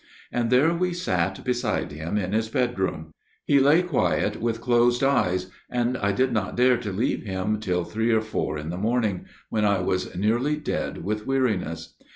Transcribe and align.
And 0.31 0.49
there 0.49 0.73
we 0.73 0.93
sat 0.93 1.43
beside 1.43 1.91
him 1.91 2.17
in 2.17 2.33
his 2.33 2.49
bedroom 2.49 3.13
he 3.45 3.59
lay 3.59 3.83
quiet 3.83 4.41
with 4.41 4.59
closed 4.59 5.03
eyes 5.03 5.51
and 5.69 5.95
I 5.95 6.11
did 6.11 6.31
not 6.31 6.55
dare 6.57 6.77
to 6.77 6.91
leave 6.91 7.21
him 7.21 7.59
till 7.59 7.83
three 7.83 8.09
or 8.11 8.21
four 8.21 8.57
in 8.57 8.71
the 8.71 8.77
morning, 8.79 9.25
when 9.49 9.63
I 9.63 9.79
was 9.81 10.15
nearly 10.17 10.55
dead 10.57 11.03
with 11.03 11.27
weariness. 11.27 11.93